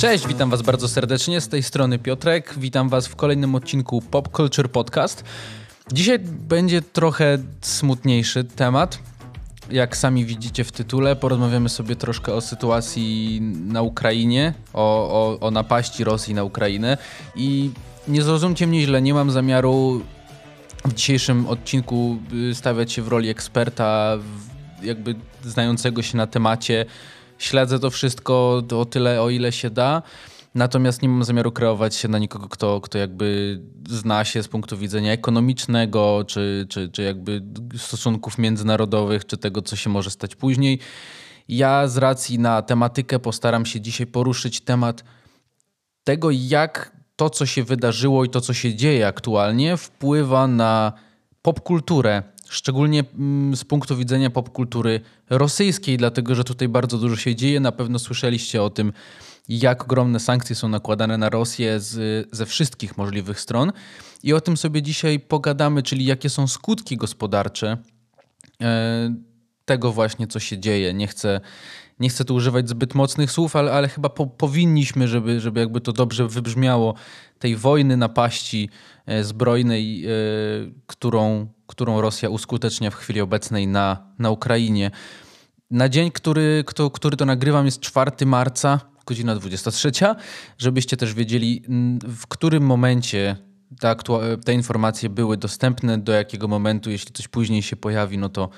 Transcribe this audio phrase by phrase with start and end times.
[0.00, 1.40] Cześć, witam Was bardzo serdecznie.
[1.40, 2.54] Z tej strony Piotrek.
[2.56, 5.24] Witam Was w kolejnym odcinku Pop Culture Podcast.
[5.92, 8.98] Dzisiaj będzie trochę smutniejszy temat.
[9.70, 15.10] Jak sami widzicie w tytule, porozmawiamy sobie troszkę o sytuacji na Ukrainie, o,
[15.40, 16.98] o, o napaści Rosji na Ukrainę.
[17.36, 17.70] I
[18.08, 20.02] nie zrozumcie mnie źle, nie mam zamiaru
[20.84, 22.18] w dzisiejszym odcinku
[22.50, 24.18] y, stawiać się w roli eksperta,
[24.82, 25.14] jakby
[25.44, 26.86] znającego się na temacie.
[27.40, 30.02] Śledzę to wszystko o tyle, o ile się da.
[30.54, 34.76] Natomiast nie mam zamiaru kreować się na nikogo, kto, kto jakby zna się z punktu
[34.76, 37.42] widzenia ekonomicznego, czy, czy, czy jakby
[37.76, 40.78] stosunków międzynarodowych, czy tego, co się może stać później.
[41.48, 45.04] Ja z racji na tematykę postaram się dzisiaj poruszyć temat
[46.04, 50.92] tego, jak to, co się wydarzyło i to, co się dzieje aktualnie, wpływa na
[51.42, 55.00] popkulturę, szczególnie mm, z punktu widzenia popkultury
[55.30, 57.60] rosyjskiej, dlatego że tutaj bardzo dużo się dzieje.
[57.60, 58.92] Na pewno słyszeliście o tym,
[59.48, 63.72] jak ogromne sankcje są nakładane na Rosję z, ze wszystkich możliwych stron.
[64.22, 67.76] I o tym sobie dzisiaj pogadamy, czyli jakie są skutki gospodarcze
[68.60, 69.14] e,
[69.64, 70.94] tego właśnie, co się dzieje.
[70.94, 71.40] Nie chcę,
[72.00, 75.80] nie chcę tu używać zbyt mocnych słów, ale, ale chyba po, powinniśmy, żeby, żeby jakby
[75.80, 76.94] to dobrze wybrzmiało,
[77.38, 78.68] tej wojny napaści
[79.06, 80.08] e, zbrojnej, e,
[80.86, 84.90] którą, którą Rosja uskutecznia w chwili obecnej na, na Ukrainie.
[85.70, 89.90] Na dzień, który, który to nagrywam, jest 4 marca, godzina 23,
[90.58, 91.62] żebyście też wiedzieli,
[92.02, 93.36] w którym momencie
[93.80, 93.96] te,
[94.44, 98.48] te informacje były dostępne, do jakiego momentu, jeśli coś później się pojawi, no to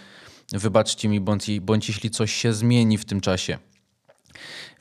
[0.53, 3.59] Wybaczcie mi, bądź, bądź jeśli coś się zmieni w tym czasie.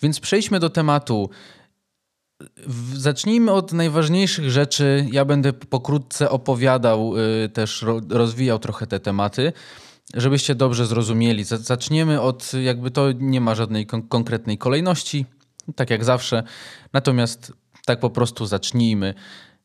[0.02, 1.30] Więc przejdźmy do tematu.
[2.94, 5.08] Zacznijmy od najważniejszych rzeczy.
[5.12, 9.54] Ja będę pokrótce opowiadał, y, też rozwijał trochę te tematy,
[10.14, 11.44] żebyście dobrze zrozumieli.
[11.44, 15.26] Zaczniemy od, jakby to nie ma żadnej kon konkretnej kolejności,
[15.76, 16.44] tak jak zawsze.
[16.94, 17.54] Natomiast
[17.86, 19.14] tak po prostu zacznijmy.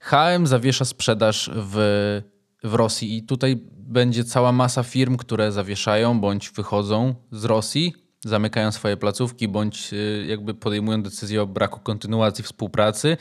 [0.01, 2.23] HM zawiesza sprzedaż w,
[2.65, 7.95] w Rosji i tutaj będzie cała masa firm, które zawieszają bądź wychodzą z Rosji,
[8.25, 13.17] zamykają swoje placówki, bądź y, jakby podejmują decyzję o braku kontynuacji współpracy,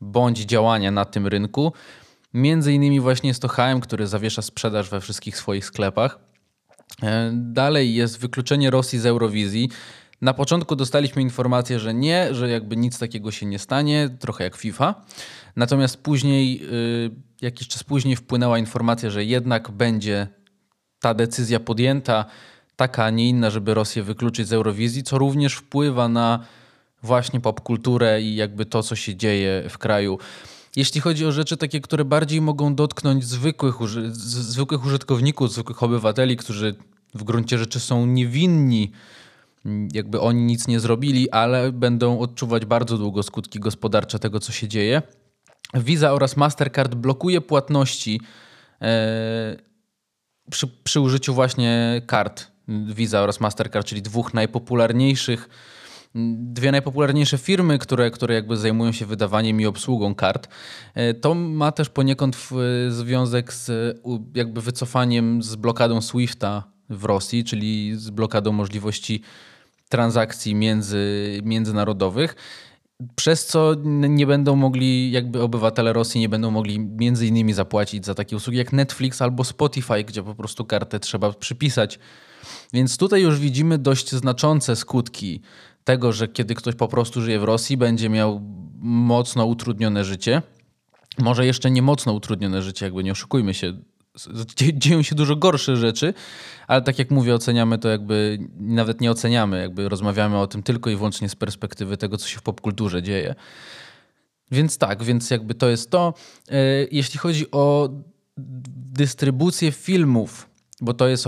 [0.00, 1.72] bądź działania na tym rynku.
[2.34, 6.18] Między innymi właśnie jest to HM, który zawiesza sprzedaż we wszystkich swoich sklepach.
[7.02, 9.70] E, dalej jest wykluczenie Rosji z Eurowizji.
[10.22, 14.56] Na początku dostaliśmy informację, że nie, że jakby nic takiego się nie stanie, trochę jak
[14.56, 15.04] FIFA.
[15.56, 16.62] Natomiast później,
[17.06, 17.10] y,
[17.40, 20.28] jakiś czas później wpłynęła informacja, że jednak będzie
[21.00, 22.24] ta decyzja podjęta,
[22.76, 26.44] taka, a nie inna, żeby Rosję wykluczyć z Eurowizji, co również wpływa na
[27.02, 30.18] właśnie popkulturę i jakby to, co się dzieje w kraju.
[30.76, 33.74] Jeśli chodzi o rzeczy takie, które bardziej mogą dotknąć zwykłych,
[34.12, 36.74] zwykłych użytkowników, zwykłych obywateli, którzy
[37.14, 38.92] w gruncie rzeczy są niewinni,
[39.92, 44.68] jakby oni nic nie zrobili, ale będą odczuwać bardzo długo skutki gospodarcze tego, co się
[44.68, 45.02] dzieje,
[45.74, 48.20] Visa oraz Mastercard blokuje płatności
[48.82, 49.56] e,
[50.50, 55.48] przy, przy użyciu właśnie kart Visa oraz Mastercard, czyli dwóch najpopularniejszych
[56.34, 60.48] dwie najpopularniejsze firmy, które, które jakby zajmują się wydawaniem i obsługą kart.
[60.94, 62.48] E, to ma też poniekąd
[62.88, 63.70] związek z
[64.34, 69.22] jakby wycofaniem z blokadą SWIFTA w Rosji, czyli z blokadą możliwości
[69.92, 72.36] transakcji między, międzynarodowych
[73.16, 78.14] przez co nie będą mogli, jakby obywatele Rosji nie będą mogli między innymi zapłacić za
[78.14, 81.98] takie usługi jak Netflix albo Spotify, gdzie po prostu kartę trzeba przypisać.
[82.72, 85.40] Więc tutaj już widzimy dość znaczące skutki
[85.84, 88.40] tego, że kiedy ktoś po prostu żyje w Rosji, będzie miał
[88.80, 90.42] mocno utrudnione życie.
[91.18, 93.72] Może jeszcze nie mocno utrudnione życie, jakby nie oszukujmy się
[94.74, 96.14] dzieją się dużo gorsze rzeczy,
[96.66, 100.90] ale tak jak mówię, oceniamy to jakby, nawet nie oceniamy, jakby rozmawiamy o tym tylko
[100.90, 103.34] i wyłącznie z perspektywy tego, co się w popkulturze dzieje.
[104.50, 106.14] Więc tak, więc jakby to jest to.
[106.48, 106.56] E,
[106.90, 107.88] jeśli chodzi o
[108.92, 111.26] dystrybucję filmów, bo to jest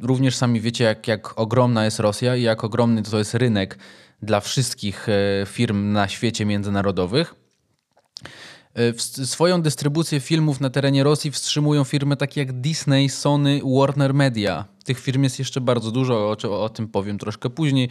[0.00, 3.78] również sami wiecie, jak, jak ogromna jest Rosja i jak ogromny to jest rynek
[4.22, 7.47] dla wszystkich e, firm na świecie międzynarodowych.
[8.78, 14.64] E, swoją dystrybucję filmów na terenie Rosji wstrzymują firmy takie jak Disney, Sony, Warner Media.
[14.84, 17.88] Tych firm jest jeszcze bardzo dużo, o, o tym powiem troszkę później.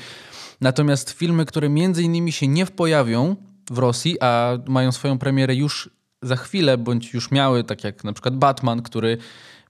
[0.62, 3.36] Natomiast filmy, które między innymi się nie pojawią
[3.72, 5.90] w Rosji, a mają swoją premierę już
[6.22, 9.18] za chwilę, bądź już miały, tak jak na przykład Batman, który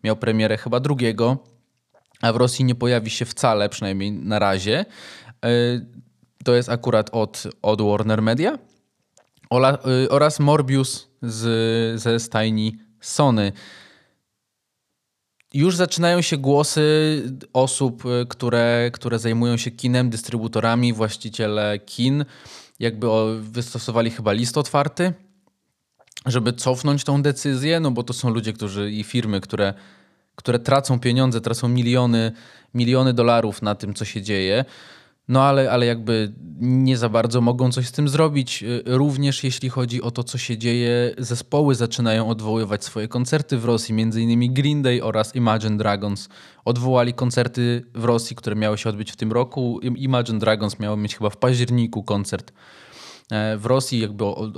[0.03, 1.37] miał premierę chyba drugiego,
[2.21, 4.85] a w Rosji nie pojawi się wcale, przynajmniej na razie.
[5.45, 5.49] E,
[6.43, 8.57] to jest akurat od, od Warner Media.
[9.53, 13.51] Y, oraz Morbius z, ze stajni Sony.
[15.53, 16.81] już zaczynają się głosy
[17.53, 22.25] osób, y, które, które zajmują się kinem, dystrybutorami, właściciele kin,
[22.79, 23.07] jakby
[23.41, 25.13] wystosowali chyba list otwarty,
[26.25, 29.73] żeby cofnąć tą decyzję, no bo to są ludzie, którzy i firmy, które,
[30.35, 32.31] które tracą pieniądze, tracą miliony,
[32.73, 34.65] miliony dolarów na tym, co się dzieje.
[35.27, 38.63] No ale, ale jakby nie za bardzo mogą coś z tym zrobić.
[38.63, 43.65] Y, również jeśli chodzi o to, co się dzieje, zespoły zaczynają odwoływać swoje koncerty w
[43.65, 46.29] Rosji, między innymi Green Day oraz Imagine Dragons.
[46.65, 49.79] Odwołali koncerty w Rosji, które miały się odbyć w tym roku.
[49.79, 52.53] Imagine Dragons miało mieć chyba w październiku koncert
[53.31, 53.99] e, w Rosji.
[53.99, 54.51] Jakby o, o,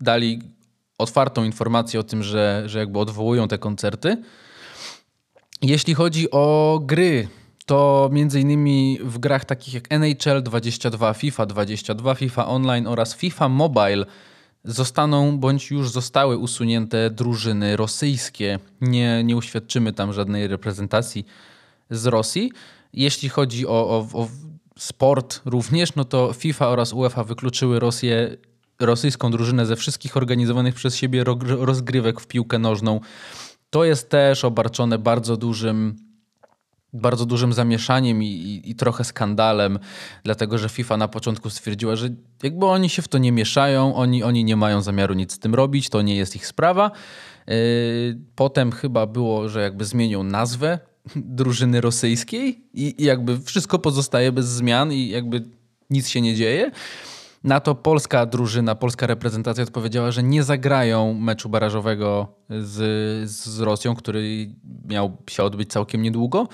[0.00, 0.40] dali
[0.98, 4.22] otwartą informację o tym, że, że jakby odwołują te koncerty.
[5.62, 7.28] Jeśli chodzi o gry,
[7.66, 14.06] to innymi w grach takich jak NHL 22, FIFA 22, FIFA Online oraz FIFA Mobile
[14.64, 18.58] zostaną bądź już zostały usunięte drużyny rosyjskie.
[18.80, 21.26] Nie, nie uświadczymy tam żadnej reprezentacji
[21.90, 22.52] z Rosji.
[22.92, 24.28] Jeśli chodzi o, o, o
[24.78, 28.36] sport również, no to FIFA oraz UEFA wykluczyły Rosję,
[28.80, 33.00] rosyjską drużynę ze wszystkich organizowanych przez siebie rozgrywek w piłkę nożną.
[33.70, 36.03] To jest też obarczone bardzo dużym
[36.94, 39.78] bardzo dużym zamieszaniem i, i, i, trochę skandalem,
[40.24, 42.08] dlatego że FIFA na początku stwierdziła, że
[42.42, 45.54] jakby oni się w to nie mieszają, oni, oni nie mają zamiaru nic z tym
[45.54, 46.90] robić, to nie jest ich sprawa.
[47.46, 47.54] Yy,
[48.34, 50.78] potem chyba było, że jakby zmienią nazwę
[51.16, 55.42] drużyny rosyjskiej i, i jakby wszystko pozostaje bez zmian i jakby
[55.90, 56.70] nic się nie dzieje.
[57.44, 63.94] Na to polska drużyna, polska reprezentacja odpowiedziała, że nie zagrają meczu barażowego z, z Rosją,
[63.94, 64.54] który
[64.88, 66.48] miał się odbyć całkiem niedługo.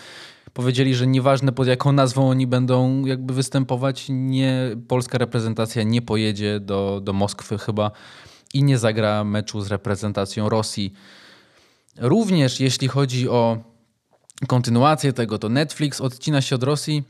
[0.52, 6.60] Powiedzieli, że nieważne pod jaką nazwą oni będą jakby występować, nie, polska reprezentacja nie pojedzie
[6.60, 7.90] do, do Moskwy chyba
[8.54, 10.92] i nie zagra meczu z reprezentacją Rosji.
[11.98, 13.58] Również jeśli chodzi o
[14.46, 17.04] kontynuację tego, to Netflix odcina się od Rosji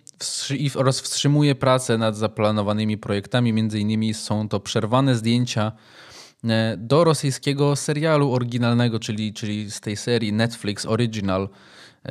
[0.75, 3.53] oraz wstrzymuje pracę nad zaplanowanymi projektami.
[3.53, 5.73] Między innymi są to przerwane zdjęcia
[6.45, 11.49] e, do rosyjskiego serialu oryginalnego, czyli, czyli z tej serii Netflix Original.
[12.07, 12.11] E,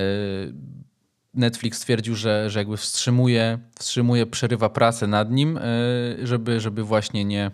[1.33, 5.61] Netflix stwierdził, że, że jakby wstrzymuje, wstrzymuje, przerywa pracę nad nim, e,
[6.23, 7.51] żeby, żeby właśnie nie,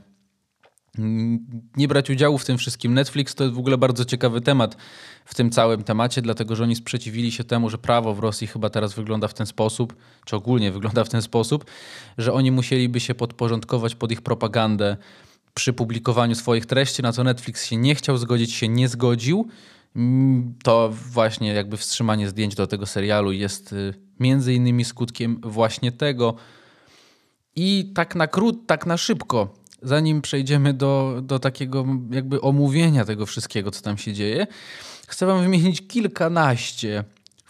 [1.78, 2.94] nie brać udziału w tym wszystkim.
[2.94, 4.78] Netflix to jest w ogóle bardzo ciekawy temat
[5.26, 8.70] w tym całym temacie, dlatego że oni sprzeciwili się temu, że prawo w Rosji chyba
[8.70, 9.96] teraz wygląda w ten sposób,
[10.26, 11.66] czy ogólnie wygląda w ten sposób,
[12.18, 14.98] że oni musieliby się podporządkować pod ich propagandę
[15.54, 19.48] przy publikowaniu swoich treści, na co Netflix się nie chciał zgodzić, się nie zgodził.
[20.64, 26.36] To właśnie jakby wstrzymanie zdjęć do tego serialu jest y, między innymi skutkiem właśnie tego.
[27.56, 33.26] I tak na krót, tak na szybko zanim przejdziemy do, do takiego jakby omówienia tego
[33.26, 34.48] wszystkiego, co tam się dzieje,
[35.08, 37.04] chcę wam wymienić kilkanaście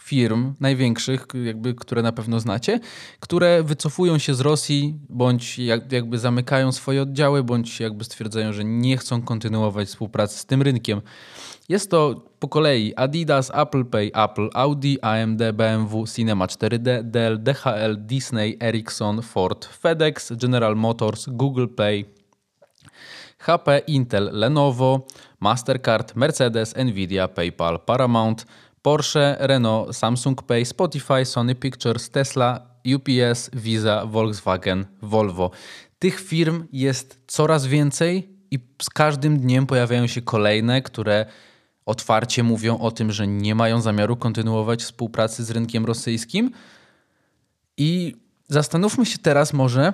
[0.06, 2.80] firm największych, jakby, które na pewno znacie,
[3.20, 5.58] które wycofują się z Rosji, bądź
[5.90, 11.00] jakby zamykają swoje oddziały, bądź jakby stwierdzają, że nie chcą kontynuować współpracy z tym rynkiem.
[11.68, 17.96] Jest to po kolei Adidas, Apple Pay, Apple, Audi, AMD, BMW, Cinema 4D, Dell, DHL,
[17.98, 22.04] Disney, Ericsson, Ford, FedEx, General Motors, Google Pay,
[23.38, 25.06] HP, Intel, Lenovo,
[25.40, 28.46] Mastercard, Mercedes, Nvidia, PayPal, Paramount,
[28.82, 32.60] Porsche, Renault, Samsung Pay, Spotify, Sony Pictures, Tesla,
[32.94, 35.50] UPS, Visa, Volkswagen, Volvo.
[35.98, 41.26] Tych firm jest coraz więcej i z każdym dniem pojawiają się kolejne, które
[41.86, 46.50] otwarcie mówią o tym, że nie mają zamiaru kontynuować współpracy z rynkiem rosyjskim.
[47.76, 48.16] I
[48.48, 49.92] zastanówmy się teraz może,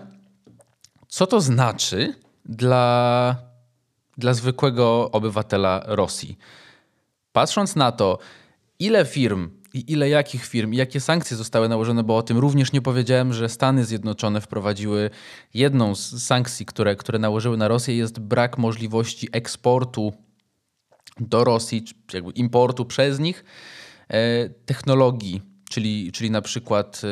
[1.09, 3.37] co to znaczy dla,
[4.19, 6.39] dla zwykłego obywatela Rosji.
[7.33, 8.19] Patrząc na to,
[8.79, 12.83] ile firm i ile jakich firm jakie sankcje zostały nałożone, bo o tym również nie
[12.83, 15.11] powiedziałem, że Stany Zjednoczone wprowadziły
[15.55, 20.13] jedną z sankcji, które, które nałożyły na Rosję, jest brak możliwości eksportu
[21.21, 23.45] do Rosji, jakby importu przez nich
[24.09, 27.03] e, technologii, czyli, czyli na przykład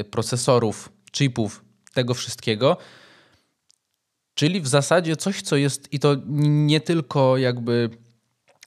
[0.00, 1.64] e, procesorów, chipów,
[1.94, 2.76] tego wszystkiego.
[4.36, 7.90] Czyli w zasadzie coś, co jest i to nie tylko jakby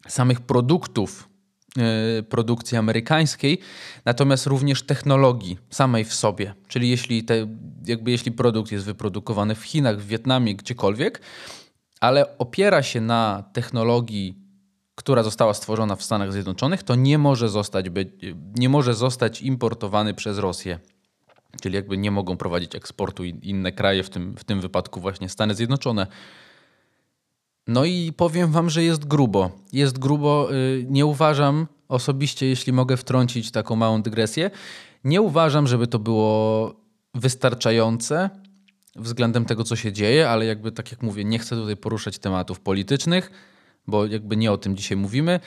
[0.07, 1.29] samych produktów
[1.77, 3.59] e, produkcji amerykańskiej,
[4.05, 6.53] natomiast również technologii samej w sobie.
[6.67, 7.47] Czyli jeśli, te,
[7.85, 11.21] jakby jeśli produkt jest wyprodukowany w Chinach, w Wietnamie, gdziekolwiek,
[11.99, 14.35] ale opiera się na technologii,
[14.95, 17.85] która została stworzona w Stanach Zjednoczonych, to nie może zostać,
[18.55, 20.79] nie może zostać importowany przez Rosję
[21.61, 25.55] Czyli jakby nie mogą prowadzić eksportu inne kraje, w tym, w tym wypadku właśnie Stany
[25.55, 26.07] Zjednoczone.
[27.67, 29.51] No i powiem wam, że jest grubo.
[29.73, 30.53] Jest grubo.
[30.53, 34.51] Y, nie uważam, osobiście, jeśli mogę wtrącić taką małą dygresję,
[35.03, 36.75] nie uważam, żeby to było
[37.15, 38.29] wystarczające
[38.95, 42.59] względem tego, co się dzieje, ale jakby tak jak mówię, nie chcę tutaj poruszać tematów
[42.59, 43.31] politycznych,
[43.87, 45.39] bo jakby nie o tym dzisiaj mówimy.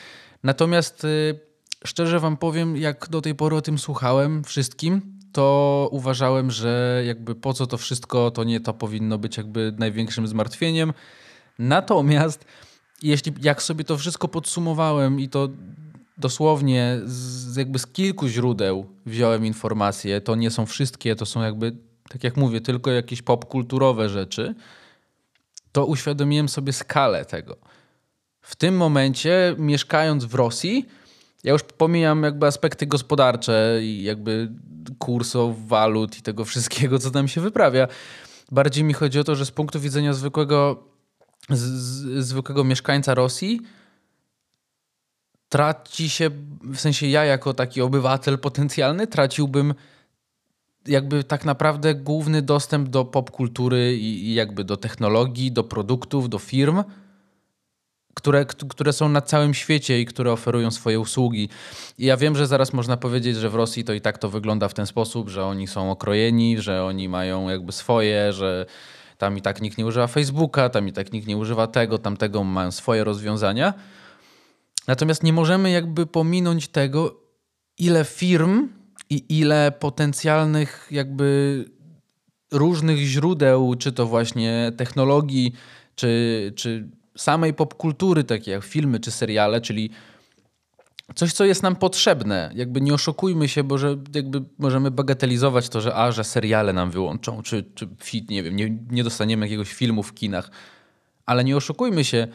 [0.42, 1.40] Natomiast y,
[1.84, 7.34] szczerze wam powiem, jak do tej pory o tym słuchałem wszystkim, to uważałem, że jakby
[7.34, 10.92] po co to wszystko, to nie to powinno być jakby największym zmartwieniem.
[11.58, 12.44] Natomiast
[13.02, 15.48] jeśli jak sobie to wszystko podsumowałem i to
[16.18, 21.76] dosłownie z, jakby z kilku źródeł wziąłem informacje, to nie są wszystkie, to są jakby,
[22.08, 24.54] tak jak mówię, tylko jakieś popkulturowe rzeczy,
[25.72, 27.56] to uświadomiłem sobie skalę tego.
[28.40, 30.86] W tym momencie, mieszkając w Rosji,
[31.44, 34.52] ja już pomijam jakby aspekty gospodarcze i jakby
[34.98, 37.88] kursów, walut i tego wszystkiego, co tam się wyprawia.
[38.50, 40.84] Bardziej mi chodzi o to, że z punktu widzenia zwykłego,
[41.50, 43.60] z, z, zwykłego mieszkańca Rosji
[45.48, 46.30] traci się,
[46.62, 49.74] w sensie ja jako taki obywatel potencjalny traciłbym
[50.86, 56.38] jakby tak naprawdę główny dostęp do popkultury i, i jakby do technologii, do produktów, do
[56.38, 56.82] firm,
[58.14, 61.48] które, które są na całym świecie i które oferują swoje usługi.
[61.98, 64.68] I ja wiem, że zaraz można powiedzieć, że w Rosji to i tak to wygląda
[64.68, 68.66] w ten sposób, że oni są okrojeni, że oni mają jakby swoje, że
[69.18, 72.44] tam i tak nikt nie używa Facebooka, tam i tak nikt nie używa tego, tamtego,
[72.44, 73.74] mają swoje rozwiązania.
[74.88, 77.20] Natomiast nie możemy jakby pominąć tego,
[77.78, 78.68] ile firm
[79.10, 81.64] i ile potencjalnych jakby
[82.52, 85.52] różnych źródeł, czy to właśnie technologii,
[85.94, 89.90] czy, czy samej popkultury, takie jak filmy czy seriale, czyli
[91.14, 92.50] coś, co jest nam potrzebne.
[92.54, 96.90] Jakby nie oszukujmy się, bo że jakby możemy bagatelizować to, że a, że seriale nam
[96.90, 97.88] wyłączą, czy, czy
[98.28, 100.50] nie wiem, nie, nie dostaniemy jakiegoś filmu w kinach.
[101.26, 102.28] Ale nie oszukujmy się,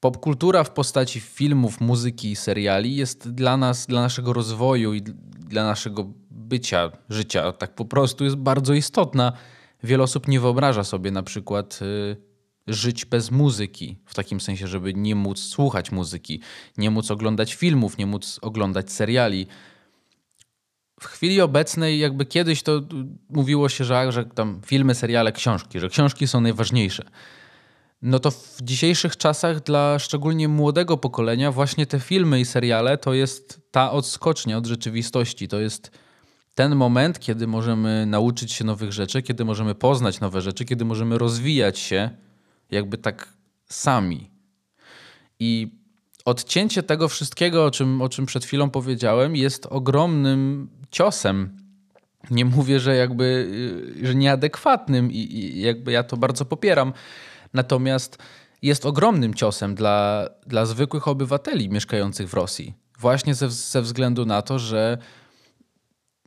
[0.00, 5.02] popkultura w postaci filmów, muzyki i seriali jest dla nas, dla naszego rozwoju i
[5.48, 9.32] dla naszego bycia, życia, tak po prostu jest bardzo istotna.
[9.82, 12.16] Wiele osób nie wyobraża sobie na przykład y,
[12.68, 16.40] żyć bez muzyki, w takim sensie, żeby nie móc słuchać muzyki,
[16.78, 19.46] nie móc oglądać filmów, nie móc oglądać seriali.
[21.00, 22.82] W chwili obecnej, jakby kiedyś to
[23.30, 27.04] mówiło się, że, że tam filmy, seriale, książki, że książki są najważniejsze.
[28.02, 33.14] No to w dzisiejszych czasach dla szczególnie młodego pokolenia właśnie te filmy i seriale to
[33.14, 35.48] jest ta odskocznia od rzeczywistości.
[35.48, 35.90] To jest
[36.54, 41.18] ten moment, kiedy możemy nauczyć się nowych rzeczy, kiedy możemy poznać nowe rzeczy, kiedy możemy
[41.18, 42.10] rozwijać się
[42.70, 43.28] jakby tak
[43.66, 44.30] sami.
[45.38, 45.78] I
[46.24, 51.56] odcięcie tego wszystkiego, o czym, o czym przed chwilą powiedziałem, jest ogromnym ciosem.
[52.30, 53.24] Nie mówię, że jakby
[54.02, 56.92] y, że nieadekwatnym i, jakby ja to bardzo popieram.
[57.54, 58.18] Natomiast
[58.62, 62.74] jest ogromnym ciosem dla, dla zwykłych obywateli mieszkających w Rosji.
[62.98, 64.98] Właśnie ze, ze względu na to, że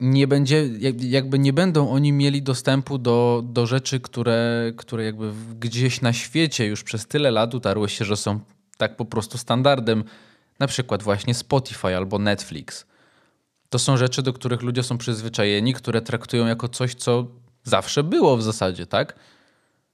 [0.02, 6.02] nie będzie, jakby nie będą oni mieli dostępu do, do rzeczy, które, które jakby gdzieś
[6.02, 8.40] na świecie już przez tyle lat utarły się, że są
[8.78, 10.04] tak po prostu standardem.
[10.60, 12.86] Na przykład właśnie Spotify albo Netflix.
[13.70, 17.28] To są rzeczy, do których ludzie są przyzwyczajeni, które traktują jako coś, co
[17.64, 19.16] zawsze było w zasadzie, tak?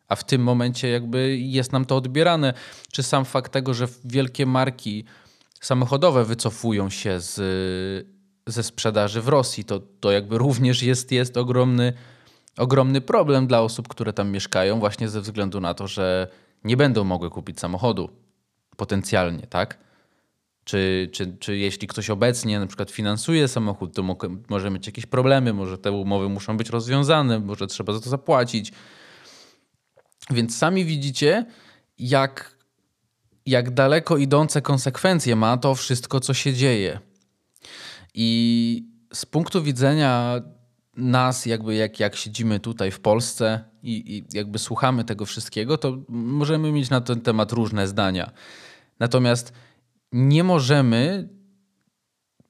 [0.08, 2.54] A w tym momencie jakby jest nam to odbierane.
[2.92, 5.04] Czy sam fakt tego, że wielkie marki
[5.62, 8.17] samochodowe wycofują się z
[8.48, 9.66] ze sprzedaży w Rosji.
[9.66, 11.94] To, to jakby również jest, jest ogromny,
[12.58, 16.28] ogromny problem dla osób, które tam mieszkają, właśnie ze względu na to, że
[16.64, 18.10] nie będą mogły kupić samochodu
[18.78, 19.78] potencjalnie, tak?
[20.64, 24.04] Czy, czy, czy jeśli ktoś obecnie na przykład finansuje samochód, to
[24.50, 28.72] może mieć jakieś problemy, może te umowy muszą być rozwiązane, może trzeba za to zapłacić.
[30.30, 31.46] Więc sami widzicie,
[32.00, 32.58] jak,
[33.46, 37.00] jak daleko idące konsekwencje ma to wszystko, co się dzieje.
[38.14, 40.42] I z punktu widzenia
[40.98, 45.98] nas, jakby jak, jak siedzimy tutaj w Polsce i, i jakby słuchamy tego wszystkiego, to
[46.10, 48.32] możemy mieć na ten temat różne zdania.
[49.00, 49.54] Natomiast
[50.12, 51.30] nie możemy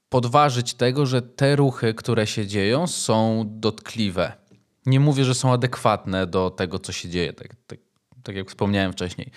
[0.08, 4.32] podważyć tego, że te ruchy, które się dzieją, są dotkliwe.
[4.86, 7.78] Nie mówię, że są adekwatne do tego, co się dzieje, tak, tak,
[8.22, 9.30] tak jak wspomniałem wcześniej.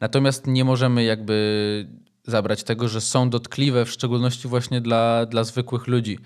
[0.00, 1.88] Natomiast nie możemy jakby
[2.26, 6.18] zabrać tego, że są dotkliwe, w szczególności właśnie dla, dla zwykłych ludzi,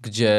[0.00, 0.32] gdzie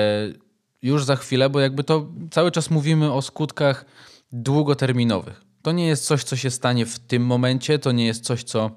[0.82, 3.86] już za chwilę, bo jakby to cały czas mówimy o skutkach
[4.32, 5.42] długoterminowych.
[5.62, 8.72] To nie jest coś, co się stanie w tym momencie, to nie jest coś, co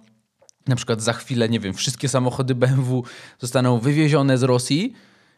[0.66, 3.04] na przykład za chwilę, nie wiem, wszystkie samochody BMW
[3.38, 4.94] zostaną wywiezione z Rosji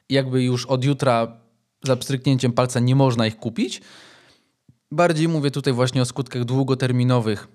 [0.08, 1.40] jakby już od jutra
[1.84, 3.80] za pstryknięciem palca nie można ich kupić.
[4.90, 7.48] Bardziej mówię tutaj właśnie o skutkach długoterminowych,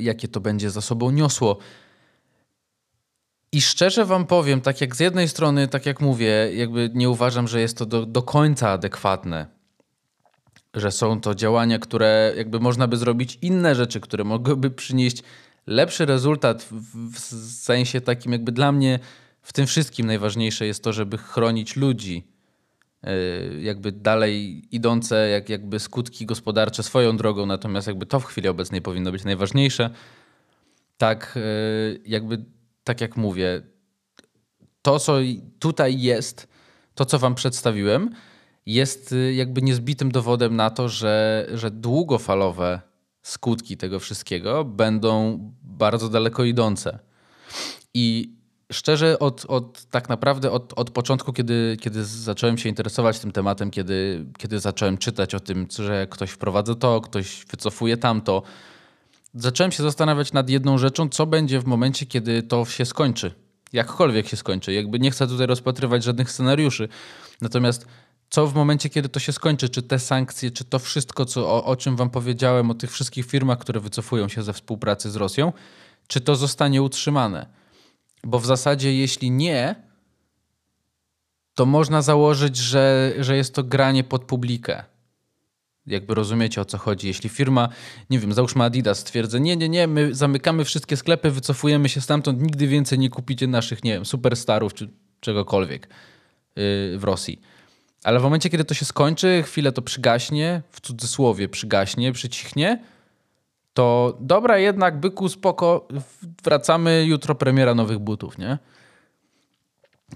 [0.00, 1.58] jakie to będzie za sobą niosło.
[3.52, 7.48] I szczerze wam powiem, tak jak z jednej strony, tak jak mówię, jakby nie uważam,
[7.48, 9.46] że jest to do, do końca adekwatne.
[10.74, 15.22] Że są to działania, które jakby można by zrobić inne rzeczy, które mogłyby przynieść
[15.66, 17.18] lepszy rezultat w, w
[17.62, 18.98] sensie takim jakby dla mnie
[19.42, 22.33] w tym wszystkim najważniejsze jest to, żeby chronić ludzi,
[23.60, 28.82] jakby dalej idące jak, jakby skutki gospodarcze swoją drogą, natomiast jakby to w chwili obecnej
[28.82, 29.90] powinno być najważniejsze.
[30.96, 32.44] Tak y, jakby,
[32.84, 33.62] tak jak mówię,
[34.82, 35.16] to co
[35.58, 36.48] tutaj jest,
[36.94, 38.10] to co wam przedstawiłem,
[38.66, 42.80] jest y, jakby niezbitym dowodem na to, że, że długofalowe
[43.22, 46.98] skutki tego wszystkiego będą bardzo daleko idące.
[47.94, 48.34] I
[48.72, 53.70] szczerze, od, od tak naprawdę od, od początku, kiedy, kiedy zacząłem się interesować tym tematem,
[53.70, 58.42] kiedy, kiedy zacząłem czytać o tym, że ktoś wprowadza to, ktoś wycofuje tamto,
[59.34, 63.34] zacząłem się zastanawiać nad jedną rzeczą, co będzie w momencie, kiedy to się skończy.
[63.72, 64.72] Jakkolwiek się skończy.
[64.72, 66.88] Jakby nie chcę tutaj rozpatrywać żadnych scenariuszy.
[67.40, 67.86] Natomiast
[68.30, 69.68] co w momencie, kiedy to się skończy?
[69.68, 73.26] Czy te sankcje, czy to wszystko, co, o, o czym wam powiedziałem, o tych wszystkich
[73.26, 75.52] firmach, które wycofują się ze współpracy z Rosją,
[76.06, 77.46] czy to zostanie utrzymane?
[78.24, 79.74] Bo w zasadzie, jeśli nie,
[81.54, 84.84] to można założyć, że, że jest to granie pod publikę.
[85.86, 87.06] Jakby rozumiecie o co chodzi.
[87.06, 87.68] Jeśli firma,
[88.10, 92.42] nie wiem, załóżmy Adidas stwierdza, nie, nie, nie, my zamykamy wszystkie sklepy, wycofujemy się stamtąd,
[92.42, 94.90] nigdy więcej nie kupicie naszych, nie wiem, superstarów czy
[95.20, 95.88] czegokolwiek
[96.56, 97.40] yy, w Rosji.
[98.04, 102.84] Ale w momencie, kiedy to się skończy, chwilę to przygaśnie, w cudzysłowie przygaśnie, przycichnie,
[103.74, 105.88] to dobra, jednak byku, spoko,
[106.44, 108.58] wracamy, jutro premiera nowych butów, nie?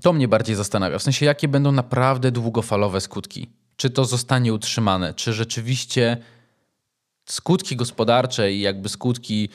[0.02, 0.98] To mnie bardziej zastanawia.
[0.98, 3.48] W sensie, jakie będą naprawdę długofalowe skutki?
[3.76, 5.14] Czy to zostanie utrzymane?
[5.14, 6.16] Czy rzeczywiście
[7.26, 9.48] skutki gospodarcze i jakby skutki,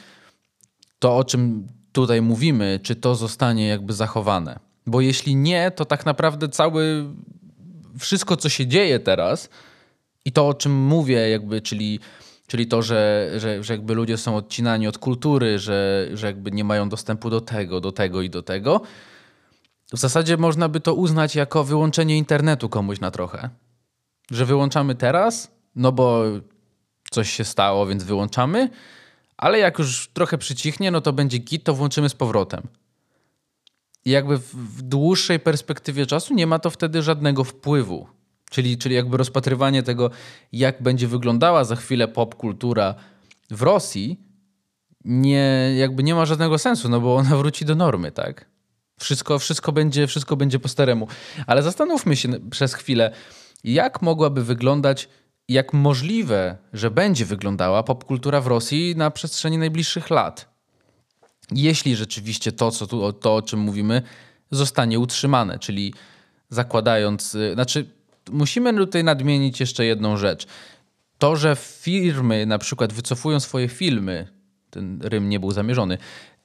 [1.00, 4.60] to o czym tutaj mówimy, czy to zostanie jakby zachowane?
[4.86, 7.06] Bo jeśli nie, to tak naprawdę cały,
[8.00, 9.50] wszystko co się dzieje teraz
[10.26, 12.00] i to o czym mówię, jakby, czyli
[12.48, 16.64] Czyli to, że, że, że jakby ludzie są odcinani od kultury, że, że jakby nie
[16.64, 18.82] mają dostępu do tego, do tego i do tego.
[19.94, 23.50] W zasadzie można by to uznać jako wyłączenie internetu komuś na trochę.
[24.32, 26.24] Że wyłączamy teraz, no bo
[27.12, 28.70] coś się stało, więc wyłączamy,
[29.38, 32.68] ale jak już trochę przycichnie, no to będzie git, to włączymy z powrotem.
[34.06, 38.08] I jakby w, w dłuższej perspektywie czasu nie ma to wtedy żadnego wpływu
[38.54, 40.10] Czyli, czyli jakby rozpatrywanie tego,
[40.52, 42.96] jak będzie wyglądała za chwilę popkultura
[43.52, 44.20] w Rosji,
[45.06, 48.46] nie, jakby nie ma żadnego sensu, no bo ona wróci do normy, tak?
[49.00, 51.08] Wszystko, wszystko, będzie, wszystko będzie po staremu.
[51.48, 53.12] Ale zastanówmy się przez chwilę,
[53.64, 55.10] jak mogłaby wyglądać,
[55.48, 60.54] jak możliwe, że będzie wyglądała popkultura w Rosji na przestrzeni najbliższych lat.
[61.52, 64.02] Jeśli rzeczywiście to, co tu, to o czym mówimy,
[64.52, 65.94] zostanie utrzymane, czyli
[66.50, 67.93] zakładając, y, znaczy
[68.32, 70.48] musimy tutaj nadmienić jeszcze jedną rzecz.
[71.18, 74.28] To, że firmy na przykład wycofują swoje filmy,
[74.70, 75.98] ten rym nie był zamierzony,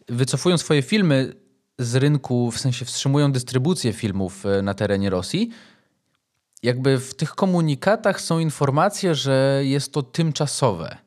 [0.08, 1.32] wycofują swoje filmy
[1.78, 5.50] z rynku, w sensie wstrzymują dystrybucję filmów e, na terenie Rosji,
[6.62, 10.98] jakby w tych komunikatach są informacje, że jest to tymczasowe.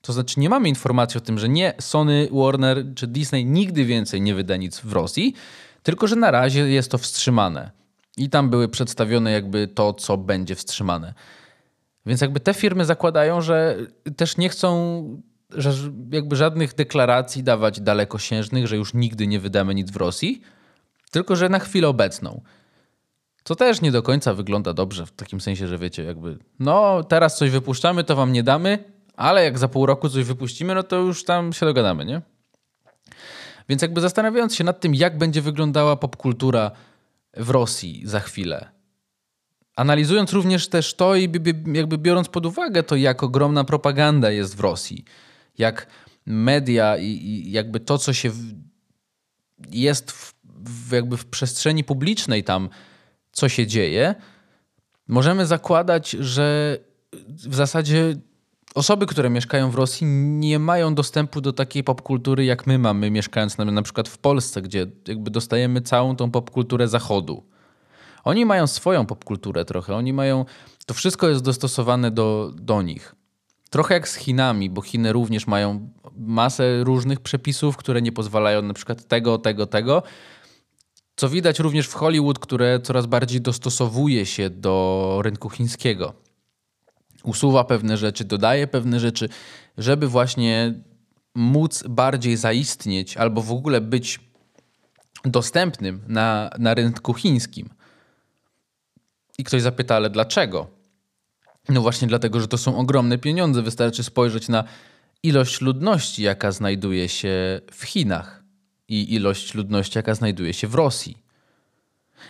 [0.00, 4.20] To znaczy nie mamy informacji o tym, że nie Sony, Warner czy Disney nigdy więcej
[4.20, 5.34] nie wyda nic w Rosji,
[5.82, 7.70] tylko że na razie jest to wstrzymane.
[8.16, 11.14] I tam były przedstawione jakby to, co będzie wstrzymane.
[12.06, 13.76] Więc jakby te firmy zakładają, że
[14.16, 15.72] też nie chcą że
[16.12, 20.40] jakby żadnych deklaracji dawać dalekosiężnych, że już nigdy nie wydamy nic w Rosji,
[21.10, 22.40] tylko że na chwilę obecną.
[23.44, 27.36] Co też nie do końca wygląda dobrze w takim sensie, że wiecie, jakby no teraz
[27.36, 28.84] coś wypuszczamy, to wam nie damy,
[29.16, 32.22] ale jak za pół roku coś wypuścimy, no to już tam się dogadamy, nie?
[33.68, 36.70] Więc jakby zastanawiając się nad tym, jak będzie wyglądała popkultura
[37.36, 38.70] w Rosji za chwilę.
[39.76, 41.22] Analizując również też to i
[41.72, 45.04] jakby biorąc pod uwagę to, jak ogromna propaganda jest w Rosji,
[45.58, 45.86] jak
[46.26, 48.54] media i, jakby to, co się w,
[49.70, 52.68] jest w, w, jakby w przestrzeni publicznej tam,
[53.32, 54.14] co się dzieje,
[55.08, 56.78] możemy zakładać, że
[57.28, 58.16] w zasadzie
[58.74, 63.58] osoby, które mieszkają w Rosji, nie mają dostępu do takiej popkultury, jak my mamy, mieszkając
[63.58, 67.42] na, na przykład w Polsce, gdzie jakby dostajemy całą tą popkulturę zachodu.
[68.24, 70.44] Oni mają swoją popkulturę trochę, oni mają.
[70.86, 73.14] To wszystko jest dostosowane do, do nich.
[73.70, 78.74] Trochę jak z Chinami, bo Chiny również mają masę różnych przepisów, które nie pozwalają na
[78.74, 80.02] przykład tego, tego, tego.
[81.16, 86.23] Co widać również w Hollywood, które coraz bardziej dostosowuje się do rynku chińskiego
[87.24, 89.28] usuwa pewne rzeczy, dodaje pewne rzeczy,
[89.78, 90.74] żeby właśnie
[91.34, 94.20] móc bardziej zaistnieć albo w ogóle być
[95.24, 97.68] dostępnym na, na rynku chińskim.
[99.38, 100.66] I ktoś zapyta, ale dlaczego?
[101.68, 103.62] No właśnie dlatego, że to są ogromne pieniądze.
[103.62, 104.64] Wystarczy spojrzeć na
[105.22, 108.44] ilość ludności, jaka znajduje się w Chinach
[108.88, 111.23] i ilość ludności, jaka znajduje się w Rosji.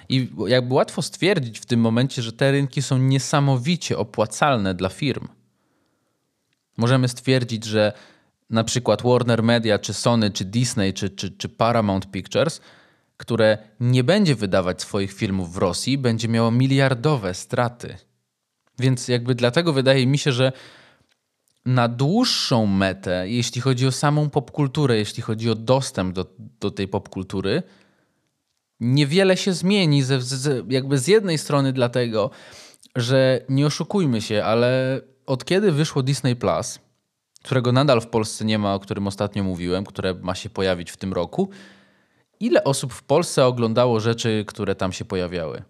[0.08, 5.28] I jakby łatwo stwierdzić w tym momencie, że te rynki są niesamowicie opłacalne dla firm.
[6.76, 7.92] Możemy stwierdzić, że
[8.50, 12.60] na przykład Warner Media, czy Sony, czy Disney, czy, czy, czy Paramount Pictures,
[13.16, 17.96] które nie będzie wydawać swoich filmów w Rosji, będzie miało miliardowe straty.
[18.78, 20.52] Więc jakby dlatego wydaje mi się, że
[21.66, 26.26] na dłuższą metę, jeśli chodzi o samą popkulturę, jeśli chodzi o dostęp do,
[26.60, 27.62] do tej popkultury,
[28.80, 30.02] niewiele się zmieni.
[30.02, 32.30] Ze, z, jakby z jednej strony dlatego,
[32.96, 36.78] że nie oszukujmy się, ale od kiedy wyszło Disney Plus,
[37.42, 40.96] którego nadal w Polsce nie ma, o którym ostatnio mówiłem, które ma się pojawić w
[40.96, 41.48] tym roku,
[42.40, 45.62] ile osób w Polsce oglądało rzeczy, które tam się pojawiały?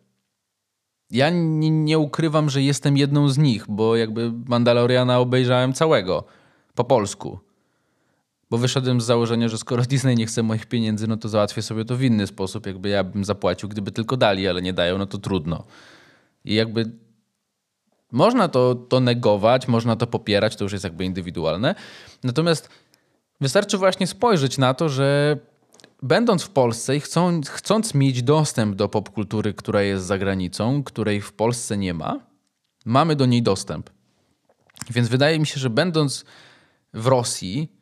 [1.10, 6.24] Ja nie, nie, ukrywam, że jestem jedną z nich, bo jakby Mandaloriana obejrzałem całego
[6.74, 7.38] po polsku.
[8.50, 11.84] Bo wyszedłem z założenia, że skoro Disney nie chce moich pieniędzy, no to załatwię sobie
[11.84, 12.66] to w inny sposób.
[12.66, 15.64] Jakby ja bym zapłacił, gdyby tylko dali, ale nie dają, no to trudno.
[16.44, 16.92] I jakby
[18.12, 21.74] można to, to negować, można to popierać, to już jest jakby indywidualne.
[22.24, 22.68] Natomiast
[23.40, 25.38] wystarczy właśnie spojrzeć na to, że
[26.02, 31.20] będąc w Polsce i chcą, chcąc mieć dostęp do popkultury, która jest za granicą, której
[31.20, 32.20] w Polsce nie ma,
[32.84, 33.90] mamy do niej dostęp.
[34.90, 36.24] Więc wydaje mi się, że będąc
[36.94, 37.72] w Rosji,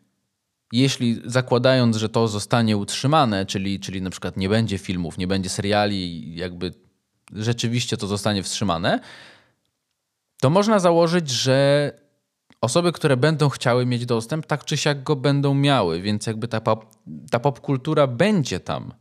[0.72, 5.48] jeśli zakładając, że to zostanie utrzymane, czyli, czyli na przykład nie będzie filmów, nie będzie
[5.48, 6.74] seriali, jakby
[7.32, 9.00] rzeczywiście to zostanie wstrzymane,
[10.40, 11.90] to można założyć, że
[12.60, 16.60] osoby, które będą chciały mieć dostęp, tak czy siak go będą miały, więc jakby ta,
[16.60, 16.86] pop,
[17.30, 18.94] ta popkultura będzie tam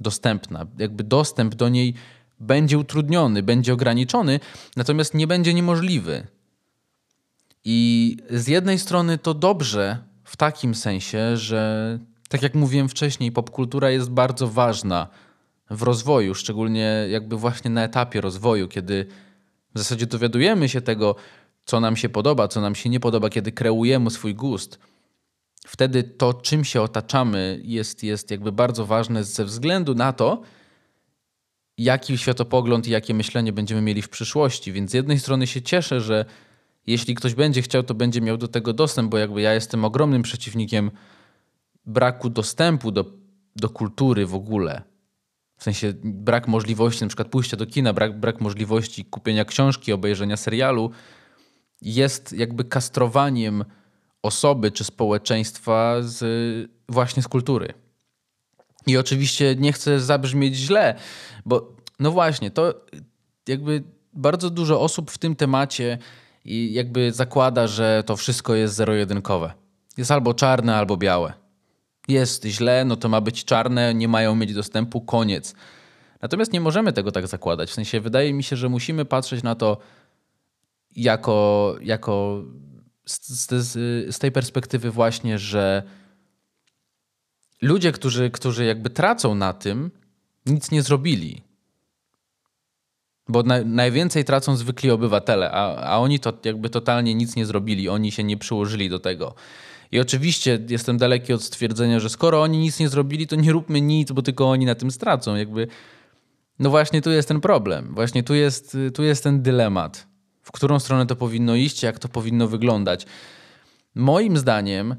[0.00, 0.66] dostępna.
[0.78, 1.94] Jakby dostęp do niej
[2.40, 4.40] będzie utrudniony, będzie ograniczony,
[4.76, 6.26] natomiast nie będzie niemożliwy.
[7.64, 13.90] I z jednej strony to dobrze w takim sensie, że tak jak mówiłem wcześniej, popkultura
[13.90, 15.08] jest bardzo ważna
[15.70, 19.06] w rozwoju, szczególnie jakby właśnie na etapie rozwoju, kiedy
[19.74, 21.16] w zasadzie dowiadujemy się tego,
[21.64, 24.78] co nam się podoba, co nam się nie podoba, kiedy kreujemy swój gust,
[25.66, 30.42] wtedy to, czym się otaczamy, jest, jest jakby bardzo ważne ze względu na to,
[31.78, 34.72] jaki światopogląd i jakie myślenie będziemy mieli w przyszłości.
[34.72, 36.24] Więc z jednej strony się cieszę, że
[36.86, 40.22] jeśli ktoś będzie chciał, to będzie miał do tego dostęp, bo jakby ja jestem ogromnym
[40.22, 40.90] przeciwnikiem
[41.86, 43.04] braku dostępu do,
[43.56, 44.82] do kultury w ogóle.
[45.56, 50.36] W sensie brak możliwości na przykład pójścia do kina, brak, brak możliwości kupienia książki, obejrzenia
[50.36, 50.90] serialu
[51.82, 53.64] jest jakby kastrowaniem
[54.22, 57.74] osoby czy społeczeństwa z, właśnie z kultury.
[58.86, 60.94] I oczywiście nie chcę zabrzmieć źle,
[61.46, 62.74] bo no właśnie, to
[63.48, 65.98] jakby bardzo dużo osób w tym temacie
[66.44, 69.52] jakby zakłada, że to wszystko jest zero-jedynkowe.
[69.96, 71.32] Jest albo czarne, albo białe.
[72.08, 75.54] Jest źle, no to ma być czarne, nie mają mieć dostępu, koniec.
[76.22, 77.70] Natomiast nie możemy tego tak zakładać.
[77.70, 79.78] W sensie wydaje mi się, że musimy patrzeć na to
[80.96, 82.44] jako, jako
[83.06, 83.72] z, z,
[84.14, 85.82] z tej perspektywy właśnie, że
[87.62, 89.90] ludzie, którzy, którzy jakby tracą na tym,
[90.46, 91.42] nic nie zrobili.
[93.30, 97.88] Bo na, najwięcej tracą zwykli obywatele, a, a oni to jakby totalnie nic nie zrobili,
[97.88, 99.34] oni się nie przyłożyli do tego.
[99.92, 103.80] I oczywiście jestem daleki od stwierdzenia, że skoro oni nic nie zrobili, to nie róbmy
[103.80, 105.36] nic, bo tylko oni na tym stracą.
[105.36, 105.66] Jakby,
[106.58, 110.10] no właśnie tu jest ten problem, właśnie tu jest, tu jest ten dylemat
[110.42, 113.06] w którą stronę to powinno iść, jak to powinno wyglądać.
[113.94, 114.96] Moim zdaniem,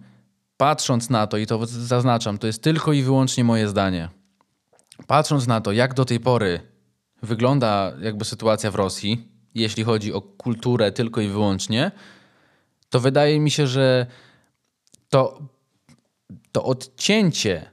[0.58, 4.10] patrząc na to, i to zaznaczam, to jest tylko i wyłącznie moje zdanie.
[5.08, 6.60] Patrząc na to, jak do tej pory
[7.21, 11.91] wygląda jakby sytuacja w Rosji, jeśli chodzi o kulturę tylko i wyłącznie,
[12.89, 14.05] to wydaje mi się, że
[15.10, 15.41] to,
[16.51, 17.71] to odcięcie,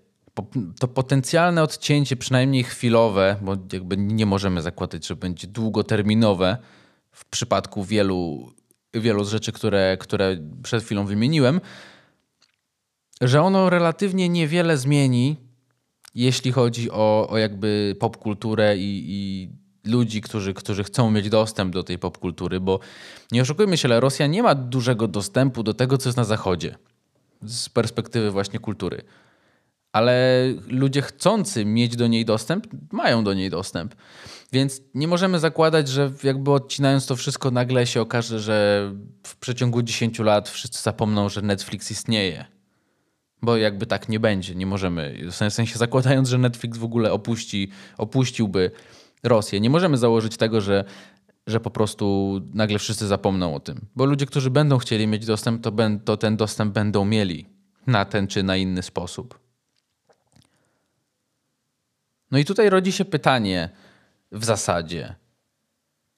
[0.80, 6.56] to potencjalne odcięcie, przynajmniej chwilowe, bo jakby nie możemy zakładać, że będzie długoterminowe,
[7.12, 8.52] w przypadku wielu,
[8.94, 11.60] wielu z rzeczy, które, które przed chwilą wymieniłem,
[13.20, 15.36] że ono relatywnie niewiele zmieni,
[16.14, 19.48] jeśli chodzi o, o jakby popkulturę i, i
[19.90, 22.80] ludzi, którzy, którzy chcą mieć dostęp do tej popkultury, bo
[23.32, 26.78] nie oszukujmy się, ale Rosja nie ma dużego dostępu do tego, co jest na Zachodzie
[27.46, 29.02] z perspektywy właśnie kultury.
[29.92, 33.94] Ale ludzie chcący mieć do niej dostęp, mają do niej dostęp.
[34.52, 38.90] Więc nie możemy zakładać, że jakby odcinając to wszystko, nagle się okaże, że
[39.22, 42.57] w przeciągu 10 lat wszyscy zapomną, że Netflix istnieje.
[43.42, 47.70] Bo jakby tak nie będzie, nie możemy, w sensie zakładając, że Netflix w ogóle opuści,
[47.98, 48.70] opuściłby
[49.22, 50.84] Rosję, nie możemy założyć tego, że,
[51.46, 53.80] że po prostu nagle wszyscy zapomną o tym.
[53.96, 57.46] Bo ludzie, którzy będą chcieli mieć dostęp, to, ben, to ten dostęp będą mieli
[57.86, 59.38] na ten czy na inny sposób.
[62.30, 63.70] No i tutaj rodzi się pytanie
[64.32, 65.14] w zasadzie,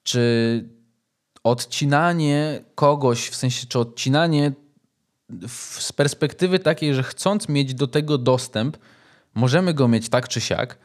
[0.03, 0.69] czy
[1.43, 4.51] odcinanie kogoś, w sensie, czy odcinanie
[5.47, 8.77] z perspektywy takiej, że chcąc mieć do tego dostęp,
[9.35, 10.77] możemy go mieć tak czy siak,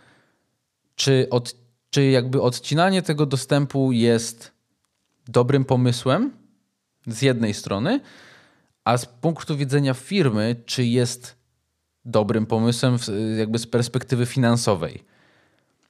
[0.97, 1.55] czy, od,
[1.91, 4.53] czy jakby odcinanie tego dostępu jest
[5.29, 6.33] dobrym pomysłem
[7.07, 8.01] z jednej strony,
[8.85, 11.37] a z punktu widzenia firmy, czy jest
[12.05, 12.99] dobrym pomysłem
[13.39, 15.05] jakby z perspektywy finansowej.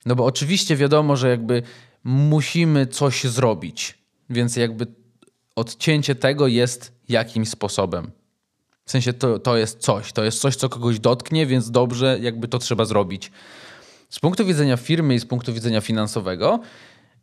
[0.06, 1.62] No bo oczywiście wiadomo, że jakby
[2.04, 3.98] musimy coś zrobić,
[4.30, 4.86] więc jakby
[5.56, 8.10] odcięcie tego jest jakimś sposobem.
[8.86, 12.48] W sensie to, to jest coś, to jest coś, co kogoś dotknie, więc dobrze, jakby
[12.48, 13.32] to trzeba zrobić.
[14.10, 16.60] Z punktu widzenia firmy i z punktu widzenia finansowego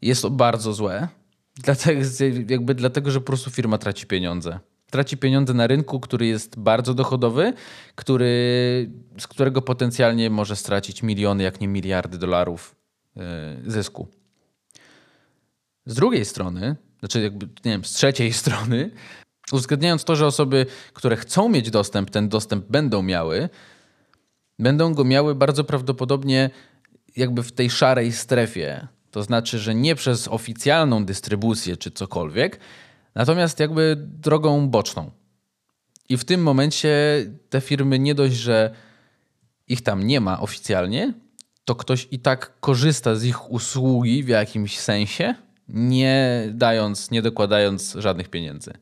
[0.01, 1.07] jest to bardzo złe,
[1.55, 2.01] dlatego,
[2.49, 4.59] jakby dlatego że po prostu firma traci pieniądze.
[4.89, 7.53] Traci pieniądze na rynku, który jest bardzo dochodowy,
[7.95, 12.75] który, z którego potencjalnie może stracić miliony, jak nie miliardy dolarów
[13.15, 13.23] yy,
[13.71, 14.07] zysku.
[15.85, 18.91] Z drugiej strony, znaczy jakby, nie wiem, z trzeciej strony,
[19.51, 23.49] uwzględniając to, że osoby, które chcą mieć dostęp, ten dostęp będą miały,
[24.59, 26.49] będą go miały bardzo prawdopodobnie
[27.15, 28.87] jakby w tej szarej strefie.
[29.11, 32.59] To znaczy, że nie przez oficjalną dystrybucję czy cokolwiek,
[33.15, 35.11] natomiast jakby drogą boczną.
[36.09, 36.91] I w tym momencie
[37.49, 38.73] te firmy nie dość, że
[39.67, 41.13] ich tam nie ma oficjalnie,
[41.65, 45.35] to ktoś i tak korzysta z ich usługi w jakimś sensie,
[45.67, 48.73] nie dając, nie dokładając żadnych pieniędzy.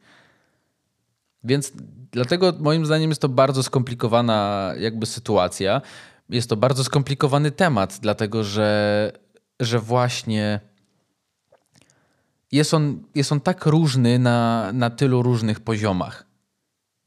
[1.43, 1.71] Więc
[2.11, 5.81] dlatego moim zdaniem jest to bardzo skomplikowana jakby sytuacja.
[6.29, 9.11] Jest to bardzo skomplikowany temat, dlatego że,
[9.59, 10.59] że właśnie
[12.51, 16.25] jest on, jest on tak różny na, na tylu różnych poziomach.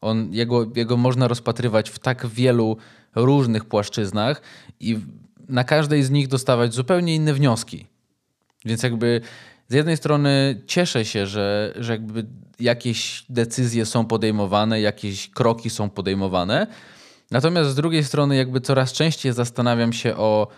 [0.01, 2.77] On, jego, jego można rozpatrywać w tak wielu
[3.15, 4.43] różnych płaszczyznach
[4.81, 4.99] i
[5.49, 7.87] na każdej z nich dostawać zupełnie inne wnioski.
[8.65, 9.21] Więc jakby
[9.69, 12.27] z jednej strony cieszę się, że, że jakby
[12.61, 16.67] jakieś decyzje są podejmowane, jakieś kroki są podejmowane.
[17.31, 20.49] Natomiast z drugiej strony, jakby coraz częściej zastanawiam się o,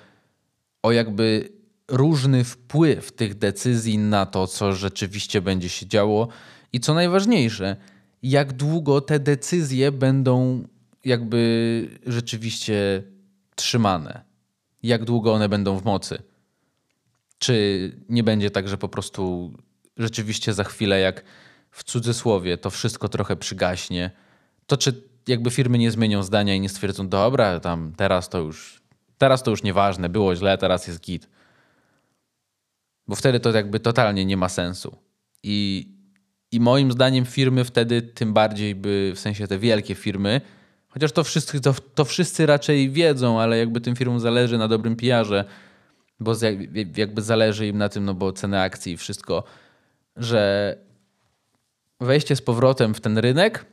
[0.83, 1.53] o jakby
[1.89, 6.29] różny wpływ tych decyzji na to, co rzeczywiście będzie się działo
[6.73, 7.77] i co najważniejsze,
[8.23, 10.65] jak długo te decyzje będą
[11.05, 13.03] jakby rzeczywiście
[13.55, 14.25] trzymane,
[14.83, 16.19] jak długo one będą w mocy.
[17.39, 19.53] Czy nie będzie tak, że po prostu
[19.97, 21.25] rzeczywiście za chwilę, jak
[21.77, 24.11] w cudzysłowie, to wszystko trochę przygaśnie,
[24.67, 28.83] to czy jakby firmy nie zmienią zdania i nie stwierdzą, dobra, tam teraz to już,
[29.19, 31.29] teraz to już nieważne, było źle, teraz jest git.
[33.09, 34.97] Bo wtedy to jakby totalnie nie ma sensu.
[35.43, 35.89] I,
[36.53, 40.41] i moim zdaniem firmy wtedy tym bardziej by, w sensie te wielkie firmy,
[40.89, 44.97] chociaż to wszyscy, to, to wszyscy raczej wiedzą, ale jakby tym firmom zależy na dobrym
[44.97, 45.45] PR-ze,
[46.21, 46.33] bo
[46.97, 49.45] jakby zależy im na tym, no bo ceny akcji i wszystko,
[50.17, 50.86] że
[52.01, 53.67] wejście z powrotem w ten rynek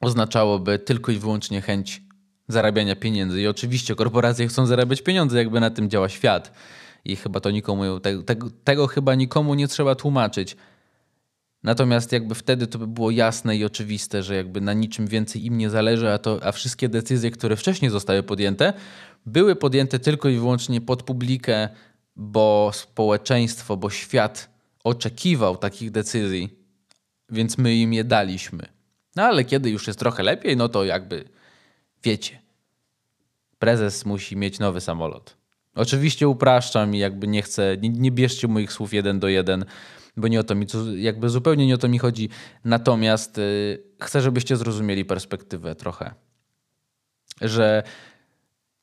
[0.00, 2.02] oznaczałoby tylko i wyłącznie chęć
[2.48, 3.40] zarabiania pieniędzy.
[3.40, 6.52] I oczywiście korporacje chcą zarabiać pieniądze, jakby na tym działa świat.
[7.04, 10.56] I chyba to nikomu, tego, tego, chyba nikomu nie trzeba tłumaczyć.
[11.62, 15.58] Natomiast jakby wtedy to by było jasne i oczywiste, że jakby na niczym więcej im
[15.58, 18.72] nie zależy, a, to, a wszystkie decyzje, które wcześniej zostały podjęte,
[19.26, 21.68] były podjęte tylko i wyłącznie pod publikę,
[22.16, 24.50] bo społeczeństwo, bo świat
[24.84, 26.63] oczekiwał takich decyzji,
[27.30, 28.66] więc my im je daliśmy.
[29.16, 31.24] No ale kiedy już jest trochę lepiej, no to jakby
[32.04, 32.38] wiecie,
[33.58, 35.36] prezes musi mieć nowy samolot.
[35.74, 39.64] Oczywiście upraszczam i jakby nie chcę, nie, nie bierzcie moich słów jeden do jeden,
[40.16, 42.28] bo nie o to mi, jakby zupełnie nie o to mi chodzi.
[42.64, 46.14] Natomiast y, chcę, żebyście zrozumieli perspektywę trochę.
[47.40, 47.82] Że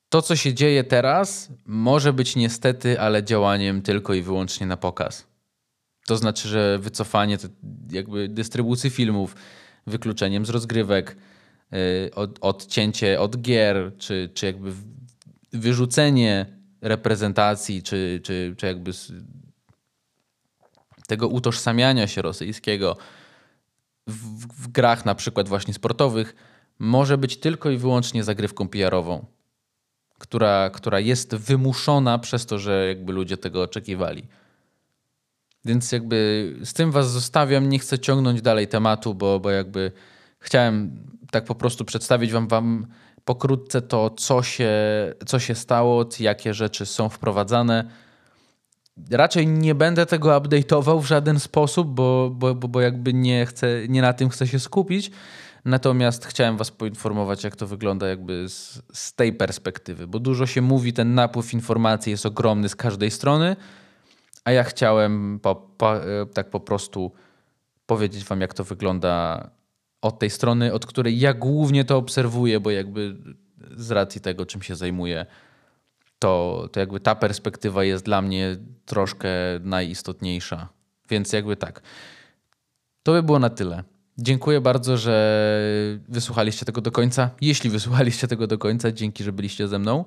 [0.09, 5.30] to, co się dzieje teraz, może być niestety, ale działaniem tylko i wyłącznie na pokaz.
[6.11, 7.37] To znaczy, że wycofanie
[7.91, 9.35] jakby dystrybucji filmów,
[9.87, 11.17] wykluczeniem z rozgrywek,
[11.73, 14.71] y, od, odcięcie od gier, czy, czy jakby
[15.53, 16.45] wyrzucenie
[16.81, 18.91] reprezentacji, czy, czy, czy jakby
[21.07, 22.97] tego utożsamiania się rosyjskiego
[24.07, 26.35] w, w grach na przykład właśnie sportowych
[26.79, 29.25] może być tylko i wyłącznie zagrywką PR-ową
[30.21, 34.27] która, która jest wymuszona przez to, że jakby ludzie tego oczekiwali.
[35.65, 39.91] Więc jakby z tym was zostawiam, nie chcę ciągnąć dalej tematu, bo, bo jakby
[40.39, 42.87] chciałem tak po prostu przedstawić wam, wam
[43.25, 44.71] pokrótce to, co się,
[45.25, 47.83] co się stało, jakie rzeczy są wprowadzane.
[49.11, 54.01] Raczej nie będę tego update'ował w żaden sposób, bo, bo, bo jakby nie, chcę, nie
[54.01, 55.11] na tym chcę się skupić.
[55.65, 60.61] Natomiast chciałem Was poinformować, jak to wygląda jakby z, z tej perspektywy, bo dużo się
[60.61, 63.55] mówi, ten napływ informacji jest ogromny z każdej strony,
[64.45, 67.11] a ja chciałem po, po, e, tak po prostu
[67.85, 69.49] powiedzieć Wam, jak to wygląda
[70.01, 73.17] od tej strony, od której ja głównie to obserwuję, bo jakby
[73.77, 75.25] z racji tego, czym się zajmuję,
[76.19, 79.29] to, to jakby ta perspektywa jest dla mnie troszkę
[79.61, 80.69] najistotniejsza.
[81.09, 81.81] Więc jakby tak.
[83.03, 83.83] To by było na tyle.
[84.17, 87.29] Dziękuję bardzo, że wysłuchaliście tego do końca.
[87.41, 90.05] Jeśli wysłuchaliście tego do końca, dzięki, że byliście ze mną.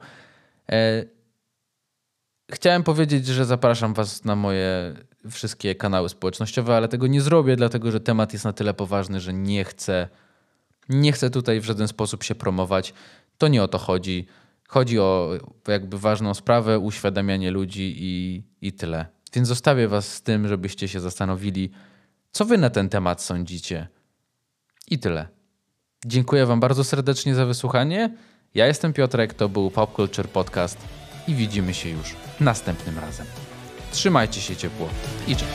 [2.54, 4.94] Chciałem powiedzieć, że zapraszam Was na moje
[5.30, 9.32] wszystkie kanały społecznościowe, ale tego nie zrobię, dlatego że temat jest na tyle poważny, że
[9.32, 10.08] nie chcę,
[10.88, 12.94] nie chcę tutaj w żaden sposób się promować.
[13.38, 14.26] To nie o to chodzi.
[14.68, 15.30] Chodzi o
[15.68, 19.06] jakby ważną sprawę, uświadamianie ludzi i, i tyle.
[19.32, 21.70] Więc zostawię Was z tym, żebyście się zastanowili,
[22.32, 23.88] co Wy na ten temat sądzicie.
[24.90, 25.28] I tyle.
[26.06, 28.16] Dziękuję Wam bardzo serdecznie za wysłuchanie.
[28.54, 33.26] Ja jestem Piotrek, to był Pop Culture Podcast i widzimy się już następnym razem.
[33.92, 34.88] Trzymajcie się ciepło
[35.26, 35.52] i cześć.